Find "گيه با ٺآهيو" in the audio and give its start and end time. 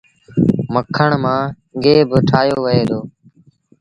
1.83-2.57